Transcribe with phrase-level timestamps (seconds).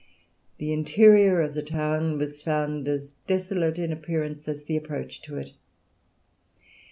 [0.57, 5.37] The interior of the town was found as desolate in appearance as the approach to
[5.37, 5.53] it.